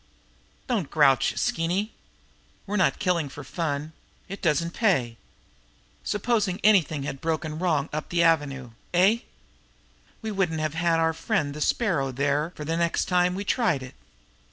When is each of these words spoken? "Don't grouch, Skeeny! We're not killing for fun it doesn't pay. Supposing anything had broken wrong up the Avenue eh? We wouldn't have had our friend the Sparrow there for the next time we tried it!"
"Don't 0.65 0.89
grouch, 0.89 1.37
Skeeny! 1.37 1.91
We're 2.65 2.75
not 2.75 2.97
killing 2.97 3.29
for 3.29 3.43
fun 3.43 3.93
it 4.27 4.41
doesn't 4.41 4.71
pay. 4.73 5.15
Supposing 6.03 6.59
anything 6.63 7.03
had 7.03 7.21
broken 7.21 7.59
wrong 7.59 7.87
up 7.93 8.09
the 8.09 8.23
Avenue 8.23 8.71
eh? 8.95 9.19
We 10.23 10.31
wouldn't 10.31 10.59
have 10.59 10.73
had 10.73 10.97
our 10.99 11.13
friend 11.13 11.53
the 11.53 11.61
Sparrow 11.61 12.11
there 12.11 12.51
for 12.55 12.65
the 12.65 12.77
next 12.77 13.05
time 13.05 13.35
we 13.35 13.43
tried 13.43 13.83
it!" 13.83 13.93